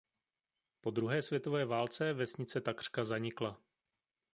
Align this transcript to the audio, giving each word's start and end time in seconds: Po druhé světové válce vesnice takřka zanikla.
Po 0.81 0.91
druhé 0.91 1.21
světové 1.21 1.65
válce 1.65 2.13
vesnice 2.13 2.61
takřka 2.61 3.03
zanikla. 3.05 3.61